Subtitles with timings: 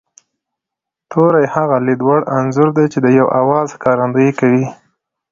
[1.11, 4.65] توری هغه لید وړ انځور دی چې د یوه آواز ښکارندويي کوي